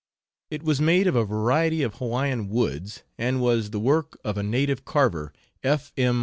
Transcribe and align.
It 0.49 0.63
was 0.63 0.81
made 0.81 1.05
of 1.05 1.15
a 1.15 1.23
variety 1.23 1.83
of 1.83 1.93
Hawaiian 1.99 2.49
woods, 2.49 3.03
and 3.19 3.39
was 3.39 3.69
the 3.69 3.79
work 3.79 4.17
of 4.23 4.35
a 4.35 4.41
native 4.41 4.83
carver, 4.83 5.31
F. 5.63 5.93
M. 5.95 6.19